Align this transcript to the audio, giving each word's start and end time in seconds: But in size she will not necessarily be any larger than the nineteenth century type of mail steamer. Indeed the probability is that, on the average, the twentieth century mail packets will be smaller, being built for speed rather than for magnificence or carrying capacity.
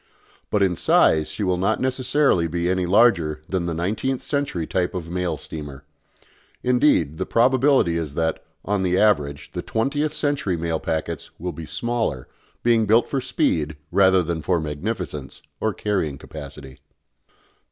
But 0.49 0.63
in 0.63 0.75
size 0.75 1.29
she 1.29 1.43
will 1.43 1.59
not 1.59 1.79
necessarily 1.79 2.47
be 2.47 2.71
any 2.71 2.87
larger 2.87 3.39
than 3.47 3.67
the 3.67 3.73
nineteenth 3.75 4.23
century 4.23 4.65
type 4.65 4.95
of 4.95 5.11
mail 5.11 5.37
steamer. 5.37 5.83
Indeed 6.63 7.19
the 7.19 7.25
probability 7.27 7.97
is 7.97 8.15
that, 8.15 8.43
on 8.65 8.81
the 8.81 8.97
average, 8.97 9.51
the 9.51 9.61
twentieth 9.61 10.11
century 10.11 10.57
mail 10.57 10.79
packets 10.79 11.29
will 11.37 11.53
be 11.53 11.67
smaller, 11.67 12.27
being 12.63 12.87
built 12.87 13.07
for 13.07 13.21
speed 13.21 13.77
rather 13.91 14.23
than 14.23 14.41
for 14.41 14.59
magnificence 14.59 15.39
or 15.59 15.71
carrying 15.71 16.17
capacity. 16.17 16.79